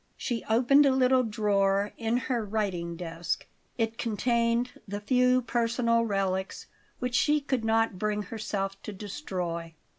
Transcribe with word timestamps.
She 0.17 0.43
opened 0.49 0.87
a 0.87 0.95
little 0.95 1.21
drawer 1.21 1.93
in 1.95 2.17
her 2.25 2.43
writing 2.43 2.95
desk. 2.95 3.45
It 3.77 3.99
contained 3.99 4.71
the 4.87 4.99
few 4.99 5.43
personal 5.43 6.05
relics 6.07 6.65
which 6.97 7.13
she 7.13 7.39
could 7.39 7.63
not 7.63 7.99
bring 7.99 8.23
herself 8.23 8.81
to 8.81 8.93
destroy. 8.93 9.75